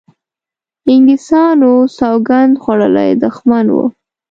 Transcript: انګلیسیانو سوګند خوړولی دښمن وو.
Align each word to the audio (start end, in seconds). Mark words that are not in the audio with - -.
انګلیسیانو 0.91 1.73
سوګند 1.97 2.53
خوړولی 2.63 3.09
دښمن 3.23 3.65
وو. 3.73 3.85